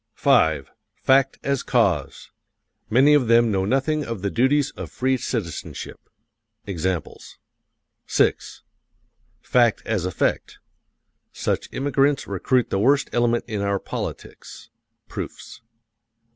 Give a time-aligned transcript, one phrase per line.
[0.17, 0.61] V.
[0.95, 2.31] FACT AS CAUSE:
[2.89, 5.99] Many of them know nothing of the duties of free citizenship.
[6.65, 7.37] (Examples.)
[8.11, 10.57] VI.FACT AS EFFECT:
[11.31, 14.71] Such immigrants recruit the worst element in our politics.
[15.07, 15.61] (Proofs.)